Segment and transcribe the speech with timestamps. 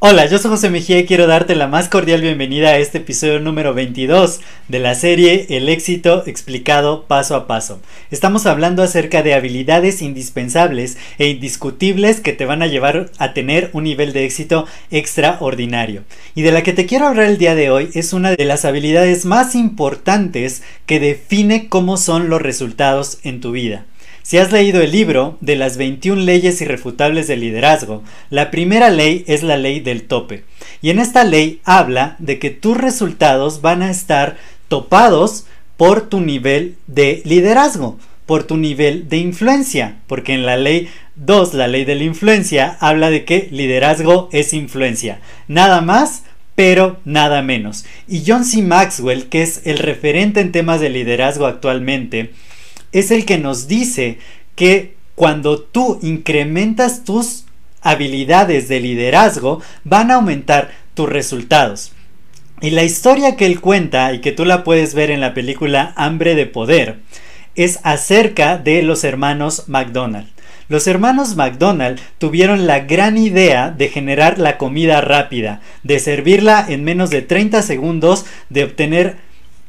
[0.00, 3.40] Hola, yo soy José Mejía y quiero darte la más cordial bienvenida a este episodio
[3.40, 7.80] número 22 de la serie El éxito explicado paso a paso.
[8.12, 13.70] Estamos hablando acerca de habilidades indispensables e indiscutibles que te van a llevar a tener
[13.72, 16.04] un nivel de éxito extraordinario.
[16.36, 18.64] Y de la que te quiero hablar el día de hoy es una de las
[18.64, 23.84] habilidades más importantes que define cómo son los resultados en tu vida.
[24.28, 29.24] Si has leído el libro de las 21 leyes irrefutables del liderazgo, la primera ley
[29.26, 30.44] es la ley del tope.
[30.82, 34.36] Y en esta ley habla de que tus resultados van a estar
[34.68, 35.46] topados
[35.78, 41.54] por tu nivel de liderazgo, por tu nivel de influencia, porque en la ley 2,
[41.54, 45.22] la ley de la influencia, habla de que liderazgo es influencia.
[45.46, 46.24] Nada más,
[46.54, 47.86] pero nada menos.
[48.06, 48.60] Y John C.
[48.60, 52.34] Maxwell, que es el referente en temas de liderazgo actualmente,
[52.92, 54.18] es el que nos dice
[54.54, 57.44] que cuando tú incrementas tus
[57.80, 61.92] habilidades de liderazgo, van a aumentar tus resultados.
[62.60, 65.92] Y la historia que él cuenta y que tú la puedes ver en la película
[65.96, 66.98] Hambre de Poder
[67.54, 70.28] es acerca de los hermanos McDonald.
[70.68, 76.84] Los hermanos McDonald tuvieron la gran idea de generar la comida rápida, de servirla en
[76.84, 79.16] menos de 30 segundos, de obtener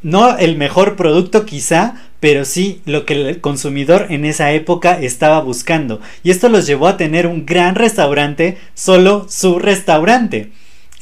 [0.02, 5.40] no el mejor producto quizá, pero sí lo que el consumidor en esa época estaba
[5.42, 6.02] buscando.
[6.24, 10.52] Y esto los llevó a tener un gran restaurante, solo su restaurante.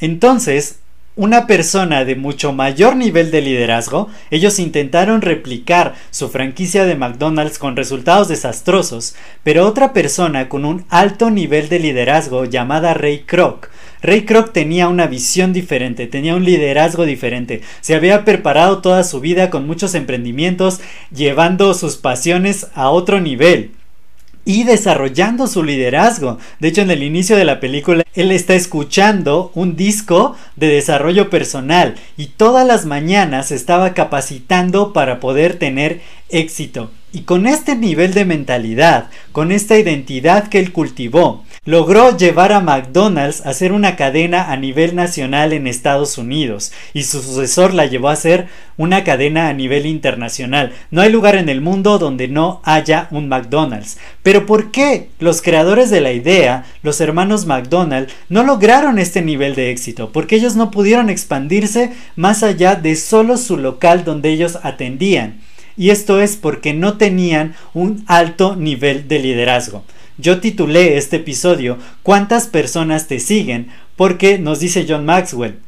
[0.00, 0.78] Entonces,
[1.18, 7.58] una persona de mucho mayor nivel de liderazgo, ellos intentaron replicar su franquicia de McDonald's
[7.58, 13.68] con resultados desastrosos, pero otra persona con un alto nivel de liderazgo llamada Ray Kroc,
[14.00, 19.18] Ray Kroc tenía una visión diferente, tenía un liderazgo diferente, se había preparado toda su
[19.18, 20.80] vida con muchos emprendimientos,
[21.10, 23.72] llevando sus pasiones a otro nivel
[24.48, 26.38] y desarrollando su liderazgo.
[26.58, 31.28] De hecho, en el inicio de la película, él está escuchando un disco de desarrollo
[31.28, 36.00] personal y todas las mañanas estaba capacitando para poder tener
[36.30, 36.90] éxito.
[37.12, 42.62] Y con este nivel de mentalidad, con esta identidad que él cultivó, logró llevar a
[42.62, 47.84] McDonald's a ser una cadena a nivel nacional en Estados Unidos y su sucesor la
[47.84, 48.46] llevó a ser
[48.78, 50.72] una cadena a nivel internacional.
[50.90, 53.98] No hay lugar en el mundo donde no haya un McDonald's.
[54.22, 59.54] Pero ¿por qué los creadores de la idea, los hermanos McDonald, no lograron este nivel
[59.54, 60.10] de éxito?
[60.10, 65.42] Porque ellos no pudieron expandirse más allá de solo su local donde ellos atendían.
[65.76, 69.84] Y esto es porque no tenían un alto nivel de liderazgo.
[70.20, 73.68] Yo titulé este episodio ¿Cuántas personas te siguen?
[73.94, 75.60] Porque nos dice John Maxwell,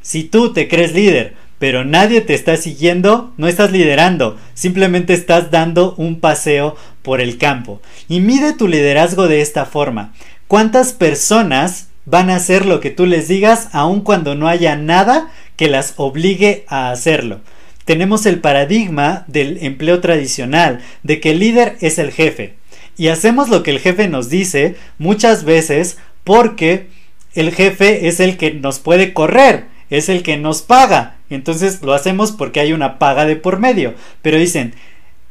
[0.00, 5.50] si tú te crees líder, pero nadie te está siguiendo, no estás liderando, simplemente estás
[5.50, 7.82] dando un paseo por el campo.
[8.08, 10.14] Y mide tu liderazgo de esta forma.
[10.48, 15.30] ¿Cuántas personas van a hacer lo que tú les digas aun cuando no haya nada
[15.56, 17.40] que las obligue a hacerlo?
[17.84, 22.54] Tenemos el paradigma del empleo tradicional, de que el líder es el jefe,
[22.96, 26.88] y hacemos lo que el jefe nos dice muchas veces porque
[27.34, 31.16] el jefe es el que nos puede correr, es el que nos paga.
[31.30, 33.94] Entonces lo hacemos porque hay una paga de por medio.
[34.20, 34.74] Pero dicen,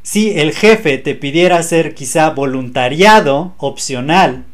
[0.02, 4.46] si el jefe te pidiera hacer quizá voluntariado opcional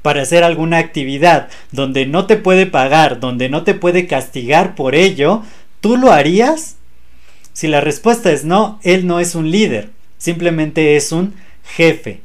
[0.00, 4.94] para hacer alguna actividad donde no te puede pagar, donde no te puede castigar por
[4.94, 5.42] ello,
[5.80, 6.76] ¿tú lo harías?
[7.52, 12.20] Si la respuesta es no, él no es un líder, simplemente es un jefe.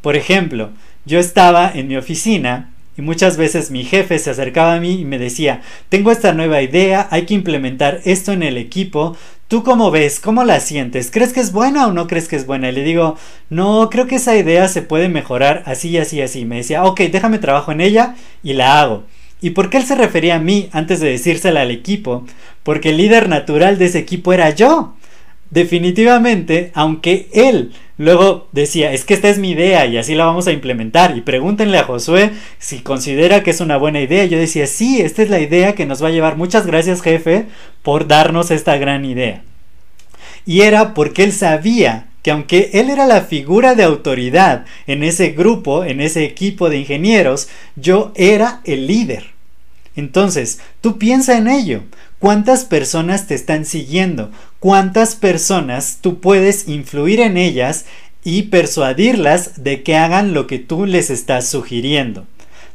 [0.00, 0.70] Por ejemplo,
[1.04, 5.04] yo estaba en mi oficina y muchas veces mi jefe se acercaba a mí y
[5.04, 9.16] me decía, tengo esta nueva idea, hay que implementar esto en el equipo,
[9.48, 10.20] ¿tú cómo ves?
[10.20, 11.10] ¿Cómo la sientes?
[11.10, 12.68] ¿Crees que es buena o no crees que es buena?
[12.68, 13.16] Y le digo,
[13.50, 16.44] no, creo que esa idea se puede mejorar así, así, así.
[16.44, 19.04] Me decía, ok, déjame trabajo en ella y la hago.
[19.40, 22.24] ¿Y por qué él se refería a mí antes de decírsela al equipo?
[22.62, 24.94] Porque el líder natural de ese equipo era yo
[25.54, 30.48] definitivamente, aunque él luego decía, es que esta es mi idea y así la vamos
[30.48, 34.66] a implementar, y pregúntenle a Josué si considera que es una buena idea, yo decía,
[34.66, 37.46] sí, esta es la idea que nos va a llevar, muchas gracias jefe
[37.82, 39.42] por darnos esta gran idea.
[40.44, 45.30] Y era porque él sabía que aunque él era la figura de autoridad en ese
[45.30, 49.34] grupo, en ese equipo de ingenieros, yo era el líder.
[49.94, 51.82] Entonces, tú piensa en ello.
[52.18, 54.30] ¿Cuántas personas te están siguiendo?
[54.64, 57.84] ¿Cuántas personas tú puedes influir en ellas
[58.24, 62.24] y persuadirlas de que hagan lo que tú les estás sugiriendo?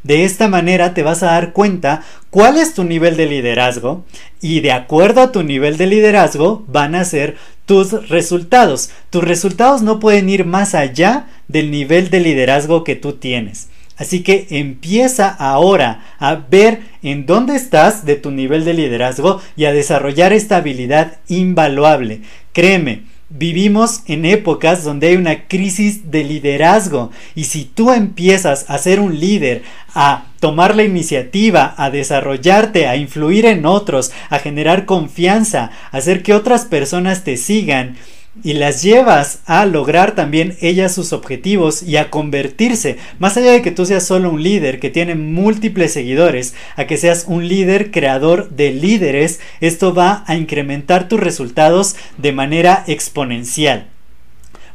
[0.03, 4.05] De esta manera te vas a dar cuenta cuál es tu nivel de liderazgo
[4.39, 8.91] y de acuerdo a tu nivel de liderazgo van a ser tus resultados.
[9.09, 13.67] Tus resultados no pueden ir más allá del nivel de liderazgo que tú tienes.
[13.97, 19.65] Así que empieza ahora a ver en dónde estás de tu nivel de liderazgo y
[19.65, 22.21] a desarrollar esta habilidad invaluable.
[22.53, 28.79] Créeme, Vivimos en épocas donde hay una crisis de liderazgo y si tú empiezas a
[28.79, 29.61] ser un líder,
[29.93, 36.23] a tomar la iniciativa, a desarrollarte, a influir en otros, a generar confianza, a hacer
[36.23, 37.97] que otras personas te sigan,
[38.43, 43.61] y las llevas a lograr también ellas sus objetivos y a convertirse, más allá de
[43.61, 47.91] que tú seas solo un líder que tiene múltiples seguidores, a que seas un líder
[47.91, 53.87] creador de líderes, esto va a incrementar tus resultados de manera exponencial.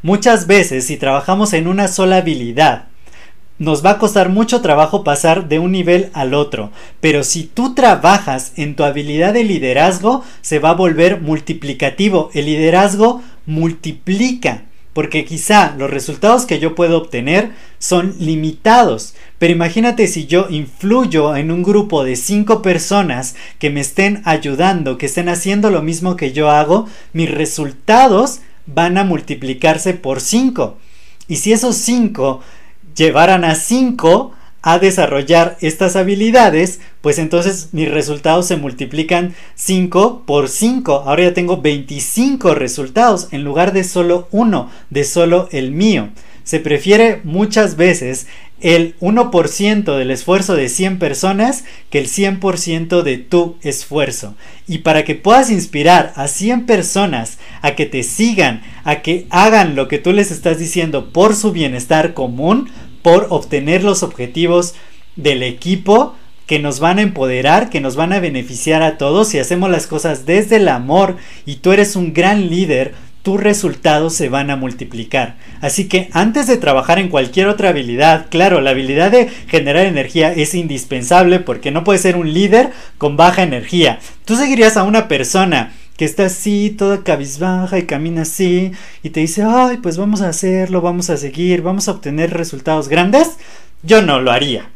[0.02, 2.88] Muchas veces si trabajamos en una sola habilidad,
[3.58, 7.74] nos va a costar mucho trabajo pasar de un nivel al otro, pero si tú
[7.74, 12.30] trabajas en tu habilidad de liderazgo, se va a volver multiplicativo.
[12.34, 20.06] El liderazgo multiplica, porque quizá los resultados que yo puedo obtener son limitados, pero imagínate
[20.06, 25.28] si yo influyo en un grupo de cinco personas que me estén ayudando, que estén
[25.28, 30.78] haciendo lo mismo que yo hago, mis resultados van a multiplicarse por 5.
[31.28, 32.40] Y si esos 5
[32.94, 34.32] llevaran a 5
[34.62, 41.02] a desarrollar estas habilidades, pues entonces mis resultados se multiplican 5 por 5.
[41.04, 46.08] Ahora ya tengo 25 resultados en lugar de solo uno, de solo el mío.
[46.44, 48.26] Se prefiere muchas veces
[48.62, 54.34] el 1% del esfuerzo de 100 personas que el 100% de tu esfuerzo.
[54.66, 59.76] Y para que puedas inspirar a 100 personas a que te sigan, a que hagan
[59.76, 62.70] lo que tú les estás diciendo por su bienestar común,
[63.02, 64.74] por obtener los objetivos
[65.16, 66.14] del equipo
[66.46, 69.86] que nos van a empoderar, que nos van a beneficiar a todos si hacemos las
[69.86, 74.56] cosas desde el amor y tú eres un gran líder, tus resultados se van a
[74.56, 75.36] multiplicar.
[75.62, 80.30] Así que antes de trabajar en cualquier otra habilidad, claro, la habilidad de generar energía
[80.30, 83.98] es indispensable porque no puedes ser un líder con baja energía.
[84.26, 89.20] Tú seguirías a una persona que está así, toda cabizbaja y camina así y te
[89.20, 93.38] dice, ay, pues vamos a hacerlo, vamos a seguir, vamos a obtener resultados grandes,
[93.82, 94.73] yo no lo haría.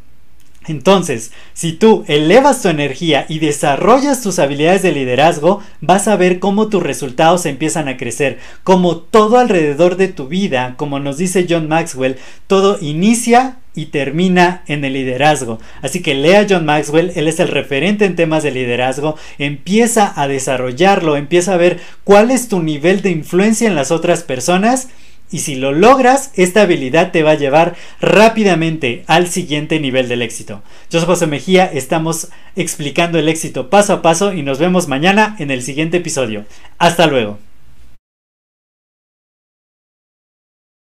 [0.67, 6.39] Entonces, si tú elevas tu energía y desarrollas tus habilidades de liderazgo, vas a ver
[6.39, 11.47] cómo tus resultados empiezan a crecer, como todo alrededor de tu vida, como nos dice
[11.49, 12.17] John Maxwell,
[12.47, 15.59] todo inicia y termina en el liderazgo.
[15.81, 20.27] Así que lea John Maxwell, él es el referente en temas de liderazgo, empieza a
[20.27, 24.89] desarrollarlo, empieza a ver cuál es tu nivel de influencia en las otras personas
[25.31, 30.21] y si lo logras, esta habilidad te va a llevar rápidamente al siguiente nivel del
[30.21, 30.63] éxito.
[30.89, 35.35] Yo soy José Mejía, estamos explicando el éxito paso a paso y nos vemos mañana
[35.39, 36.45] en el siguiente episodio.
[36.77, 37.48] Hasta luego.